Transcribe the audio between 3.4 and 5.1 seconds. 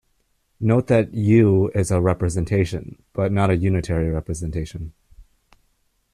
a unitary representation.